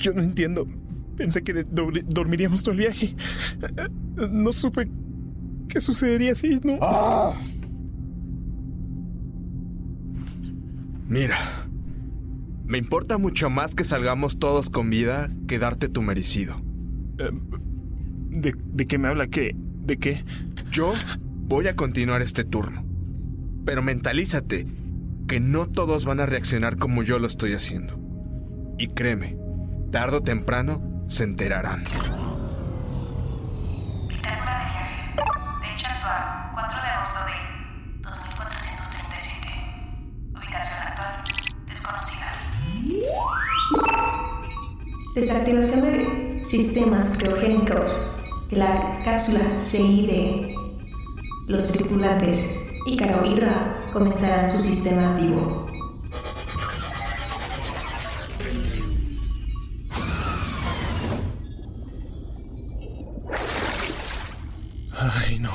Yo 0.00 0.12
no 0.12 0.22
entiendo. 0.22 0.66
Pensé 1.16 1.42
que 1.42 1.64
dormiríamos 1.64 2.62
todo 2.62 2.72
el 2.72 2.80
viaje. 2.80 3.16
No 4.30 4.52
supe 4.52 4.88
qué 5.68 5.80
sucedería 5.80 6.32
así, 6.32 6.60
¿no? 6.62 6.78
¡Ah! 6.82 7.34
Mira, 11.08 11.68
me 12.64 12.78
importa 12.78 13.16
mucho 13.16 13.48
más 13.48 13.74
que 13.74 13.84
salgamos 13.84 14.38
todos 14.38 14.70
con 14.70 14.90
vida 14.90 15.30
que 15.46 15.58
darte 15.58 15.88
tu 15.88 16.02
merecido. 16.02 16.56
¿De, 17.16 18.54
de 18.54 18.86
qué 18.86 18.98
me 18.98 19.08
habla? 19.08 19.28
¿Qué? 19.28 19.54
¿De 19.56 19.96
qué? 19.98 20.24
Yo 20.70 20.92
voy 21.46 21.68
a 21.68 21.76
continuar 21.76 22.22
este 22.22 22.44
turno. 22.44 22.84
Pero 23.64 23.82
mentalízate 23.82 24.66
que 25.26 25.40
no 25.40 25.66
todos 25.66 26.04
van 26.04 26.20
a 26.20 26.26
reaccionar 26.26 26.76
como 26.78 27.02
yo 27.02 27.18
lo 27.18 27.26
estoy 27.26 27.52
haciendo. 27.52 27.98
Y 28.78 28.88
créeme, 28.88 29.36
tarde 29.90 30.18
o 30.18 30.22
temprano 30.22 31.04
se 31.08 31.24
enterarán. 31.24 31.82
Bitácora 34.08 34.58
de 34.58 34.64
viaje. 34.70 35.02
Fecha 35.62 35.92
actual, 35.94 36.50
4 36.54 36.80
de 36.80 36.88
agosto 36.88 37.18
de 37.24 37.32
2437. 38.02 39.48
Ubicación 40.36 40.80
actual, 40.82 41.24
desconocida. 41.66 42.26
Desactivación 45.14 45.80
de 45.80 46.44
sistemas 46.44 47.10
criogénicos 47.10 47.98
de 48.50 48.58
la 48.58 49.00
cápsula 49.04 49.40
CID. 49.60 50.54
Los 51.48 51.70
tripulantes 51.72 52.46
Ícaro 52.86 53.24
y 53.24 53.40
Ra 53.40 53.75
comenzarán 53.98 54.50
su 54.50 54.58
sistema 54.58 55.14
activo. 55.14 55.66
Ay, 64.98 65.38
no. 65.38 65.50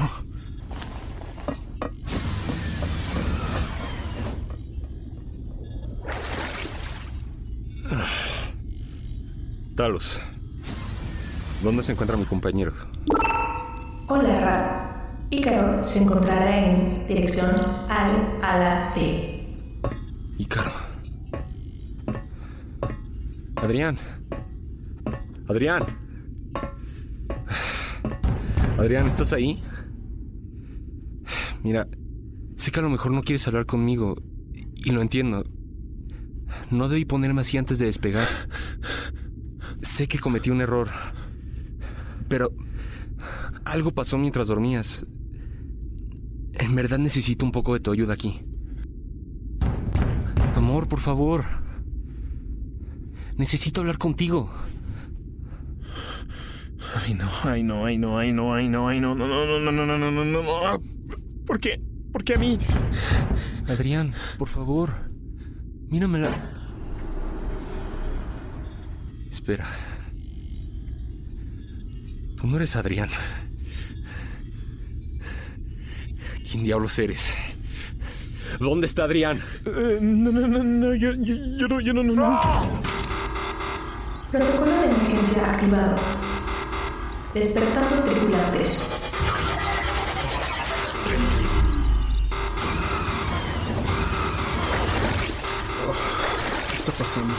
Talos. 9.76 10.20
¿Dónde 11.62 11.84
se 11.84 11.92
encuentra 11.92 12.18
mi 12.18 12.26
compañero? 12.26 12.74
Hola, 14.08 14.40
Ra. 14.40 14.81
Ícaro 15.34 15.82
se 15.82 16.04
encontrará 16.04 16.66
en 16.66 17.08
dirección 17.08 17.50
al 17.88 18.38
ala 18.42 18.92
D. 18.94 19.48
Ícaro. 20.38 20.72
Adrián. 23.56 23.98
Adrián. 25.48 25.86
Adrián, 28.78 29.08
¿estás 29.08 29.32
ahí? 29.32 29.64
Mira, 31.64 31.88
sé 32.58 32.72
que 32.72 32.80
a 32.80 32.84
lo 32.84 32.90
mejor 32.90 33.14
no 33.14 33.24
quieres 33.24 33.48
hablar 33.48 33.66
conmigo 33.66 34.18
y 34.84 34.92
lo 34.92 35.02
entiendo. 35.02 35.46
No 36.72 36.90
debí 36.90 37.06
ponerme 37.06 37.40
así 37.40 37.58
antes 37.58 37.80
de 37.80 37.86
despegar. 37.86 38.28
Sé 39.82 40.10
que 40.10 40.20
cometí 40.20 40.50
un 40.50 40.60
error. 40.60 40.90
Pero 42.28 42.52
algo 43.64 43.92
pasó 43.92 44.18
mientras 44.18 44.50
dormías. 44.50 45.06
En 46.72 46.76
verdad 46.76 47.00
necesito 47.00 47.46
un 47.46 47.52
poco 47.52 47.74
de 47.74 47.82
tu 47.82 47.92
ayuda 47.92 48.14
aquí. 48.14 48.40
Amor, 50.56 50.88
por 50.88 51.02
favor. 51.02 51.44
Necesito 53.36 53.82
hablar 53.82 53.98
contigo. 53.98 54.50
Ay, 56.96 57.14
no, 57.14 57.28
ay, 57.44 57.64
no, 57.64 57.86
ay, 57.86 57.98
no, 57.98 58.18
ay, 58.18 58.32
no, 58.32 58.54
ay, 58.54 58.70
no, 58.70 58.88
ay, 58.88 59.02
no, 59.02 59.14
no, 59.14 59.28
no, 59.28 59.60
no, 59.60 59.60
no, 59.60 59.86
no, 59.86 59.98
no, 59.98 60.12
no, 60.12 60.24
no, 60.24 60.44
no. 60.44 60.82
¿Por 61.46 61.60
qué? 61.60 61.82
¿Por 62.14 62.24
qué 62.24 62.36
a 62.36 62.38
mí? 62.38 62.58
Adrián, 63.68 64.14
por 64.38 64.48
favor. 64.48 65.12
Míramela. 65.90 66.32
Espera. 69.30 69.68
Tú 72.38 72.48
no 72.48 72.56
eres 72.56 72.78
Adrián. 72.78 73.10
¿Quién 76.52 76.66
diablos 76.66 77.00
eres? 77.00 77.34
¿Dónde 78.60 78.86
está 78.86 79.06
Adrián? 79.06 79.42
Eh, 79.66 80.00
no, 80.02 80.34
no, 80.34 80.46
no, 80.50 80.62
no, 80.62 80.94
yo, 80.96 81.14
yo, 81.14 81.34
yo 81.34 81.68
no, 81.70 81.80
yo 81.80 81.94
no, 81.94 82.04
no, 82.04 82.14
no. 82.14 82.42
Protocolo 84.30 84.72
de 84.72 84.86
emergencia 84.88 85.50
activado. 85.50 85.96
Despertando 87.34 88.04
tripulantes. 88.04 88.82
¿Qué 96.70 96.76
está 96.76 96.92
pasando? 96.92 97.34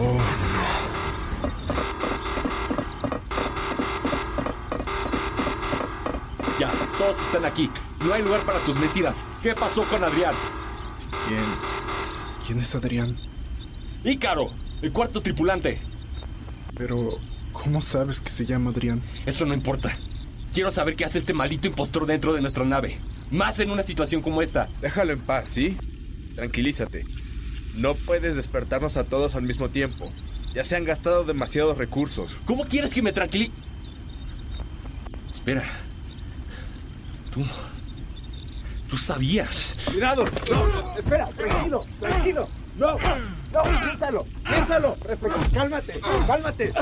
Oh, 0.00 0.18
Ya, 6.58 6.70
todos 6.98 7.20
están 7.22 7.44
aquí. 7.44 7.70
No 8.04 8.12
hay 8.14 8.22
lugar 8.22 8.44
para 8.44 8.58
tus 8.60 8.78
mentiras. 8.78 9.22
¿Qué 9.42 9.54
pasó 9.54 9.82
con 9.84 10.02
Adrián? 10.02 10.34
¿Quién? 11.28 11.44
¿Quién 12.46 12.58
es 12.58 12.74
Adrián? 12.74 13.16
Ícaro, 14.04 14.50
el 14.82 14.92
cuarto 14.92 15.20
tripulante. 15.20 15.80
Pero, 16.76 17.18
¿Cómo 17.52 17.82
sabes 17.82 18.20
que 18.20 18.30
se 18.30 18.46
llama 18.46 18.70
Adrián? 18.70 19.02
Eso 19.26 19.44
no 19.44 19.54
importa. 19.54 19.96
Quiero 20.52 20.72
saber 20.72 20.94
qué 20.94 21.04
hace 21.04 21.18
este 21.18 21.32
maldito 21.32 21.68
impostor 21.68 22.06
dentro 22.06 22.32
de 22.32 22.40
nuestra 22.40 22.64
nave. 22.64 22.98
Más 23.30 23.60
en 23.60 23.70
una 23.70 23.82
situación 23.82 24.22
como 24.22 24.42
esta. 24.42 24.68
Déjalo 24.80 25.12
en 25.12 25.20
paz, 25.20 25.48
¿sí? 25.50 25.76
Tranquilízate. 26.34 27.04
No 27.76 27.94
puedes 27.94 28.34
despertarnos 28.34 28.96
a 28.96 29.04
todos 29.04 29.34
al 29.34 29.42
mismo 29.42 29.68
tiempo. 29.68 30.10
Ya 30.54 30.64
se 30.64 30.76
han 30.76 30.84
gastado 30.84 31.24
demasiados 31.24 31.78
recursos. 31.78 32.36
¿Cómo 32.46 32.64
quieres 32.64 32.94
que 32.94 33.02
me 33.02 33.12
tranquilice? 33.12 33.52
Espera. 35.30 35.62
Tú. 37.32 37.44
Tú 38.90 38.96
sabías. 38.96 39.76
¡Cuidado! 39.84 40.24
No, 40.50 40.96
espera, 40.98 41.26
tranquilo, 41.28 41.84
tranquilo. 42.00 42.48
No, 42.76 42.98
no, 42.98 43.80
piénsalo, 43.84 44.26
piénsalo. 44.42 44.96
Cálmate, 45.54 46.00
cálmate. 46.26 46.72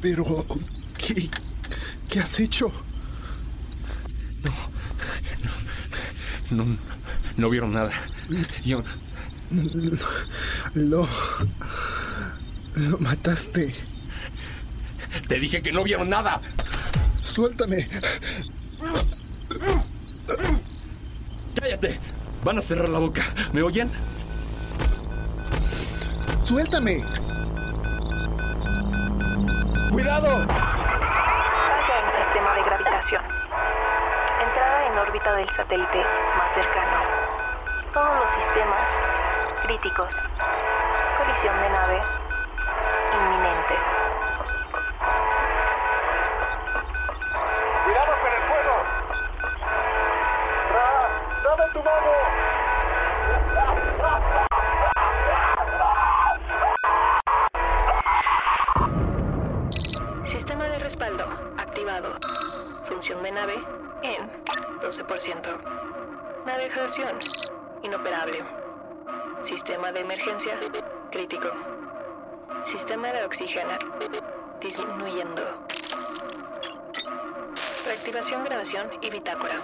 Pero, 0.00 0.24
¿qué, 0.98 1.30
qué 2.08 2.18
has 2.18 2.40
hecho? 2.40 2.72
No, 6.50 6.76
no 7.36 7.48
vieron 7.48 7.72
nada. 7.72 7.92
Yo. 8.64 8.82
Lo. 10.74 11.06
Lo 12.74 12.98
mataste. 12.98 13.74
Te 15.28 15.38
dije 15.38 15.62
que 15.62 15.72
no 15.72 15.84
vieron 15.84 16.08
nada. 16.08 16.40
Suéltame. 17.22 17.88
Cállate. 21.54 22.00
Van 22.44 22.58
a 22.58 22.62
cerrar 22.62 22.88
la 22.88 22.98
boca. 22.98 23.22
¿Me 23.52 23.62
oyen? 23.62 23.90
Suéltame. 26.44 27.04
¡Cuidado! 29.90 30.46
Falla 30.48 31.96
en 32.00 32.24
sistema 32.24 32.54
de 32.54 32.62
gravitación. 32.64 33.22
Entrada 34.42 34.86
en 34.86 34.98
órbita 34.98 35.34
del 35.36 35.48
satélite 35.50 35.98
más 36.38 36.54
cercano. 36.54 36.96
Todos 37.92 38.20
los 38.22 38.32
sistemas 38.32 38.90
críticos. 39.72 40.14
Colisión 41.16 41.56
de 41.62 41.70
nave 41.70 42.02
inminente. 43.14 43.74
¡Cuidado 47.84 48.12
con 48.20 48.32
el 48.32 48.42
fuego! 48.42 48.76
¡Ra! 50.72 51.08
¡Dame 51.42 51.66
tu 51.72 51.82
mano! 51.82 52.12
Sistema 60.26 60.64
de 60.64 60.78
respaldo 60.80 61.24
activado. 61.56 62.18
Función 62.88 63.22
de 63.22 63.32
nave 63.32 63.54
en 64.02 64.30
12%. 64.82 66.44
Navegación 66.44 67.20
inoperable. 67.82 68.61
Sistema 69.44 69.90
de 69.90 70.00
emergencia 70.00 70.58
crítico. 71.10 71.50
Sistema 72.64 73.08
de 73.08 73.24
oxígeno 73.24 73.76
disminuyendo. 74.60 75.66
Reactivación, 77.84 78.44
grabación 78.44 78.90
y 79.00 79.10
bitácora. 79.10 79.60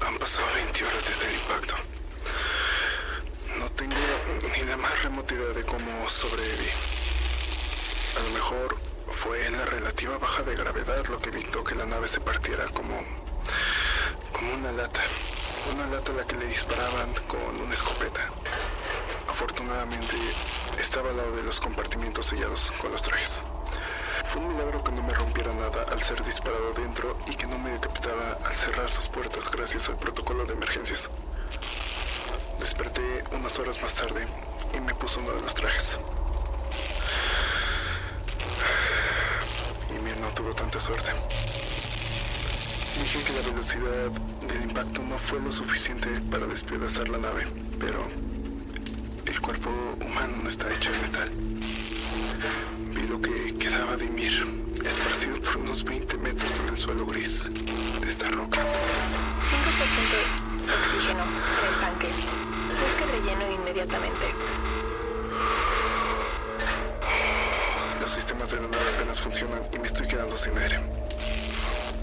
Han 0.00 0.18
pasado 0.18 0.46
20 0.54 0.84
horas 0.84 1.08
desde 1.08 1.28
el 1.28 1.34
impacto. 1.36 1.74
No 3.56 3.70
tengo 3.72 3.94
ni 4.56 4.64
la 4.64 4.76
más 4.76 5.02
remota 5.04 5.32
idea 5.32 5.54
de 5.54 5.64
cómo 5.64 6.10
sobreviví. 6.10 6.70
A 8.16 8.22
lo 8.24 8.30
mejor 8.30 8.76
fue 9.22 9.48
la 9.50 9.64
relativa 9.66 10.18
baja 10.18 10.42
de 10.42 10.56
gravedad 10.56 11.06
lo 11.06 11.20
que 11.20 11.28
evitó 11.28 11.62
que 11.62 11.76
la 11.76 11.86
nave 11.86 12.08
se 12.08 12.20
partiera 12.20 12.68
como. 12.70 13.04
Como 14.40 14.54
una 14.54 14.72
lata. 14.72 15.00
Una 15.70 15.86
lata 15.86 16.12
a 16.12 16.14
la 16.14 16.26
que 16.26 16.34
le 16.34 16.46
disparaban 16.46 17.12
con 17.28 17.60
una 17.60 17.74
escopeta. 17.74 18.30
Afortunadamente 19.28 20.16
estaba 20.78 21.10
al 21.10 21.18
lado 21.18 21.36
de 21.36 21.42
los 21.42 21.60
compartimientos 21.60 22.26
sellados 22.26 22.72
con 22.80 22.90
los 22.90 23.02
trajes. 23.02 23.44
Fue 24.24 24.40
un 24.40 24.48
milagro 24.48 24.82
que 24.82 24.92
no 24.92 25.02
me 25.02 25.12
rompiera 25.12 25.52
nada 25.52 25.84
al 25.90 26.02
ser 26.02 26.24
disparado 26.24 26.72
dentro 26.72 27.18
y 27.26 27.36
que 27.36 27.46
no 27.46 27.58
me 27.58 27.70
decapitara 27.70 28.38
al 28.42 28.56
cerrar 28.56 28.88
sus 28.90 29.08
puertas 29.08 29.50
gracias 29.50 29.88
al 29.90 29.98
protocolo 29.98 30.46
de 30.46 30.54
emergencias. 30.54 31.08
Desperté 32.58 33.24
unas 33.32 33.58
horas 33.58 33.80
más 33.82 33.94
tarde 33.94 34.26
y 34.74 34.80
me 34.80 34.94
puso 34.94 35.20
uno 35.20 35.32
de 35.32 35.42
los 35.42 35.54
trajes. 35.54 35.98
Y 39.90 39.98
Mir 39.98 40.16
no 40.16 40.32
tuvo 40.32 40.54
tanta 40.54 40.80
suerte. 40.80 41.12
Dije 42.94 43.22
que 43.24 43.32
la 43.32 43.42
velocidad 43.42 44.10
del 44.48 44.62
impacto 44.62 45.02
no 45.02 45.18
fue 45.20 45.40
lo 45.40 45.52
suficiente 45.52 46.08
para 46.30 46.46
despedazar 46.46 47.08
la 47.08 47.18
nave, 47.18 47.46
pero 47.78 48.06
el 49.26 49.40
cuerpo 49.40 49.70
humano 50.00 50.36
no 50.42 50.48
está 50.48 50.72
hecho 50.74 50.90
de 50.90 50.98
metal. 50.98 51.30
Vi 52.90 53.02
lo 53.08 53.20
que 53.20 53.56
quedaba 53.58 53.96
de 53.96 54.08
Mir, 54.08 54.44
esparcido 54.84 55.40
por 55.40 55.58
unos 55.58 55.84
20 55.84 56.16
metros 56.18 56.58
en 56.58 56.68
el 56.68 56.78
suelo 56.78 57.06
gris 57.06 57.48
de 58.00 58.08
esta 58.08 58.28
roca. 58.30 58.60
5% 58.60 60.66
de 60.66 60.74
oxígeno 60.74 61.22
en 61.22 61.74
el 61.74 61.80
tanque. 61.80 62.08
Busca 62.82 63.06
relleno 63.06 63.48
inmediatamente. 63.50 64.34
Los 68.00 68.12
sistemas 68.12 68.50
de 68.50 68.60
la 68.60 68.68
nave 68.68 68.88
apenas 68.96 69.20
funcionan 69.20 69.62
y 69.72 69.78
me 69.78 69.86
estoy 69.86 70.08
quedando 70.08 70.36
sin 70.36 70.58
aire. 70.58 70.80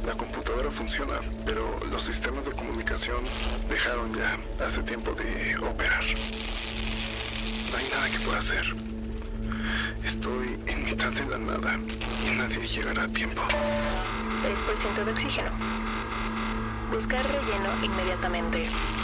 La 0.07 0.15
computadora 0.15 0.71
funciona, 0.71 1.19
pero 1.45 1.77
los 1.91 2.01
sistemas 2.01 2.45
de 2.45 2.53
comunicación 2.53 3.25
dejaron 3.69 4.15
ya 4.15 4.37
hace 4.65 4.81
tiempo 4.83 5.11
de 5.11 5.57
operar. 5.57 6.01
No 7.69 7.77
hay 7.77 7.89
nada 7.89 8.09
que 8.09 8.19
pueda 8.21 8.39
hacer. 8.39 8.63
Estoy 10.05 10.57
en 10.65 10.85
mitad 10.85 11.11
de 11.11 11.25
la 11.25 11.37
nada 11.37 11.77
y 12.25 12.29
nadie 12.37 12.65
llegará 12.65 13.03
a 13.03 13.07
tiempo. 13.09 13.41
3% 14.43 15.03
de 15.03 15.11
oxígeno. 15.11 15.51
Buscar 16.89 17.27
relleno 17.27 17.75
inmediatamente. 17.83 18.63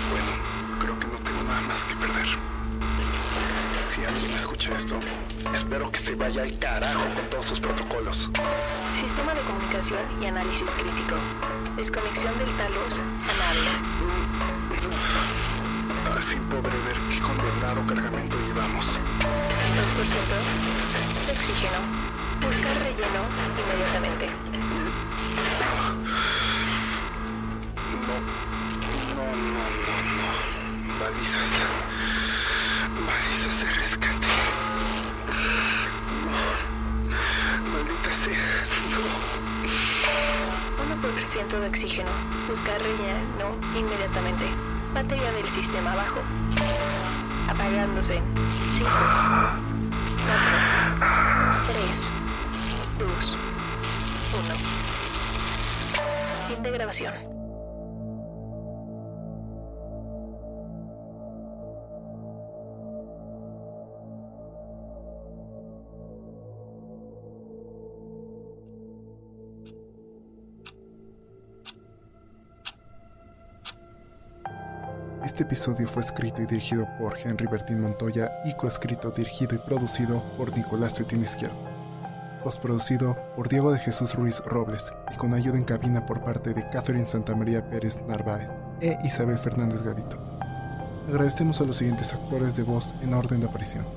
Bueno, 0.09 0.31
creo 0.79 0.97
que 0.99 1.07
no 1.07 1.17
tengo 1.17 1.43
nada 1.43 1.61
más 1.63 1.83
que 1.83 1.95
perder. 1.97 2.27
Si 3.91 4.03
alguien 4.03 4.31
escucha 4.33 4.75
esto, 4.75 4.99
espero 5.53 5.91
que 5.91 5.99
se 5.99 6.15
vaya 6.15 6.43
al 6.43 6.57
carajo 6.59 7.03
con 7.15 7.29
todos 7.29 7.45
sus 7.45 7.59
protocolos. 7.59 8.29
Sistema 8.99 9.33
de 9.33 9.41
comunicación 9.41 9.99
y 10.21 10.25
análisis 10.25 10.69
crítico. 10.71 11.15
Desconexión 11.75 12.37
del 12.39 12.55
talos 12.57 12.99
a. 12.99 13.51
Al 16.15 16.23
fin 16.23 16.41
podré 16.49 16.77
ver 16.79 16.97
qué 17.09 17.19
condenado 17.19 17.85
cargamento 17.87 18.37
llevamos. 18.39 18.85
2% 18.85 18.95
de 21.25 21.31
oxígeno. 21.31 21.79
Buscar 22.41 22.77
relleno 22.79 23.23
inmediatamente. 23.57 24.29
No, 28.07 28.15
no, 29.15 29.35
no, 29.35 29.63
no, 29.85 29.95
no. 30.57 30.62
Balizas. 31.03 31.51
Balizas 33.05 33.59
de 33.59 33.65
rescate. 33.73 34.27
No. 36.23 36.39
Maldita 37.73 38.11
sea. 38.23 38.47
No. 38.89 39.03
1% 41.01 41.59
de 41.59 41.67
oxígeno. 41.67 42.11
Buscar 42.47 42.81
relleno 42.81 43.47
inmediatamente. 43.75 44.45
Batería 44.93 45.33
del 45.33 45.49
sistema 45.49 45.93
bajo. 45.93 46.21
Apagándose. 47.49 48.21
5, 48.77 48.89
4, 50.23 51.67
3, 51.67 52.11
2, 52.99 53.37
1. 54.31 54.55
Fin 56.47 56.63
de 56.63 56.71
grabación. 56.71 57.32
Este 75.33 75.45
episodio 75.45 75.87
fue 75.87 76.03
escrito 76.03 76.43
y 76.43 76.45
dirigido 76.45 76.87
por 76.99 77.17
Henry 77.17 77.47
Bertín 77.47 77.81
Montoya 77.81 78.31
y 78.45 78.53
coescrito, 78.53 79.09
dirigido 79.09 79.55
y 79.55 79.57
producido 79.57 80.21
por 80.37 80.55
Nicolás 80.55 80.93
Cetín 80.95 81.23
Izquierdo. 81.23 81.57
postproducido 82.43 83.17
por 83.35 83.49
Diego 83.49 83.71
de 83.71 83.79
Jesús 83.79 84.13
Ruiz 84.13 84.43
Robles 84.45 84.93
y 85.11 85.17
con 85.17 85.33
ayuda 85.33 85.57
en 85.57 85.63
cabina 85.63 86.05
por 86.05 86.23
parte 86.23 86.53
de 86.53 86.69
Catherine 86.69 87.07
Santamaría 87.07 87.67
Pérez 87.67 87.99
Narváez 88.07 88.47
e 88.79 88.95
Isabel 89.03 89.39
Fernández 89.39 89.81
Gavito. 89.81 90.19
Agradecemos 91.07 91.59
a 91.61 91.63
los 91.63 91.77
siguientes 91.77 92.13
actores 92.13 92.55
de 92.55 92.61
voz 92.61 92.93
en 93.01 93.15
orden 93.15 93.39
de 93.39 93.47
aparición. 93.47 93.87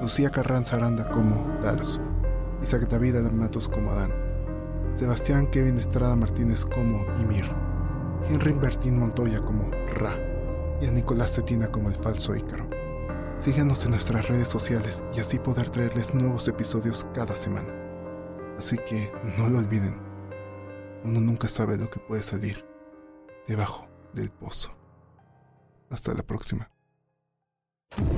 Lucía 0.00 0.30
Carranza 0.30 0.76
Aranda 0.76 1.06
como 1.10 1.36
Talos, 1.60 2.00
Isaac 2.62 2.88
David 2.88 3.16
Matos 3.30 3.68
como 3.68 3.90
Adán, 3.90 4.10
Sebastián 4.94 5.50
Kevin 5.50 5.76
Estrada 5.76 6.16
Martínez 6.16 6.64
como 6.64 7.04
Ymir, 7.20 7.44
Henry 8.26 8.54
Bertín 8.54 8.98
Montoya 8.98 9.40
como 9.40 9.70
Ra 9.70 10.31
y 10.82 10.86
a 10.86 10.90
Nicolás 10.90 11.36
Cetina 11.36 11.70
como 11.70 11.88
el 11.88 11.94
falso 11.94 12.34
Ícaro. 12.34 12.68
Síganos 13.38 13.84
en 13.84 13.92
nuestras 13.92 14.28
redes 14.28 14.48
sociales 14.48 15.04
y 15.14 15.20
así 15.20 15.38
poder 15.38 15.70
traerles 15.70 16.12
nuevos 16.12 16.48
episodios 16.48 17.06
cada 17.14 17.34
semana. 17.36 17.72
Así 18.58 18.76
que 18.78 19.12
no 19.38 19.48
lo 19.48 19.58
olviden, 19.58 19.96
uno 21.04 21.20
nunca 21.20 21.48
sabe 21.48 21.76
lo 21.76 21.88
que 21.88 22.00
puede 22.00 22.22
salir 22.22 22.64
debajo 23.46 23.86
del 24.12 24.30
pozo. 24.30 24.70
Hasta 25.88 26.14
la 26.14 26.22
próxima. 26.22 26.68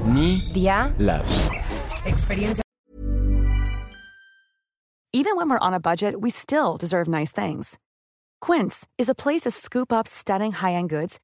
Media 0.06 0.94
Labs. 0.98 1.50
Experiencia. 2.06 2.62
Even 5.12 5.36
when 5.36 5.48
we're 5.48 5.58
on 5.58 5.74
a 5.74 5.80
budget, 5.80 6.20
we 6.20 6.30
still 6.30 6.76
deserve 6.76 7.08
nice 7.08 7.30
things. 7.30 7.78
Quince 8.40 8.86
is 8.98 9.08
a 9.08 9.14
place 9.14 9.42
to 9.42 9.50
scoop 9.50 9.92
up 9.92 10.06
stunning 10.06 10.52
high-end 10.52 10.90
goods 10.90 11.18